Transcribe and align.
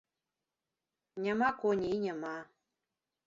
Няма 1.27 1.49
коней 1.63 1.93
і 1.99 2.01
няма. 2.05 2.35